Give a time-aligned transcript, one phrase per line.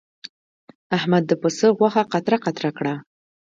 [0.97, 2.93] احمد د پسه غوښه قطره قطره کړه.